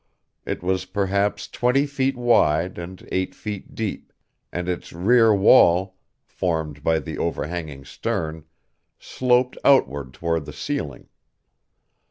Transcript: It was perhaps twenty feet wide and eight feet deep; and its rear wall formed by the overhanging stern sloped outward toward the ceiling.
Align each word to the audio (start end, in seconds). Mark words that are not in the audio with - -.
It 0.47 0.63
was 0.63 0.85
perhaps 0.85 1.47
twenty 1.47 1.85
feet 1.85 2.17
wide 2.17 2.79
and 2.79 3.07
eight 3.11 3.35
feet 3.35 3.75
deep; 3.75 4.11
and 4.51 4.67
its 4.67 4.91
rear 4.93 5.31
wall 5.31 5.95
formed 6.25 6.83
by 6.83 6.97
the 6.97 7.19
overhanging 7.19 7.85
stern 7.85 8.45
sloped 8.97 9.59
outward 9.63 10.11
toward 10.15 10.45
the 10.45 10.53
ceiling. 10.53 11.07